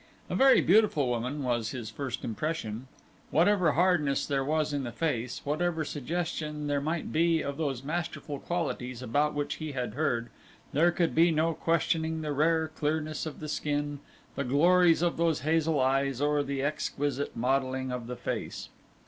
A 0.31 0.35
very 0.35 0.61
beautiful 0.61 1.09
woman 1.09 1.43
was 1.43 1.69
his 1.69 1.91
first 1.91 2.23
impression. 2.23 2.87
Whatever 3.29 3.73
hardness 3.73 4.25
there 4.25 4.43
was 4.43 4.73
in 4.73 4.83
the 4.83 4.91
face, 4.91 5.41
whatever 5.43 5.85
suggestion 5.85 6.65
there 6.65 6.81
might 6.81 7.11
be 7.13 7.43
of 7.43 7.57
those 7.57 7.83
masterful 7.83 8.39
qualities 8.39 9.03
about 9.03 9.35
which 9.35 9.57
he 9.57 9.73
had 9.73 9.93
heard, 9.93 10.31
there 10.73 10.89
could 10.89 11.13
be 11.13 11.29
no 11.29 11.53
questioning 11.53 12.21
the 12.23 12.31
rare 12.33 12.67
clearness 12.67 13.27
of 13.27 13.39
the 13.39 13.47
skin, 13.47 13.99
the 14.33 14.43
glories 14.43 15.03
of 15.03 15.17
those 15.17 15.41
hazel 15.41 15.79
eyes, 15.79 16.19
or 16.19 16.41
the 16.41 16.63
exquisite 16.63 17.37
modelling 17.37 17.91
of 17.91 18.07
the 18.07 18.15
face. 18.15 18.69